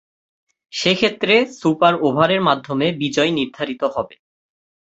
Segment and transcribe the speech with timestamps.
[0.73, 4.15] সেক্ষেত্রে সুপার ওভারের মাধ্যমে বিজয়ী নির্ধারিত হবে।